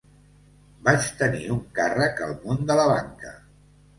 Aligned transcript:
Vaig 0.87 1.09
tenir 1.19 1.51
un 1.57 1.59
càrrec 1.79 2.23
al 2.29 2.33
món 2.45 2.65
de 2.71 2.81
la 2.83 2.87
banca. 2.95 3.37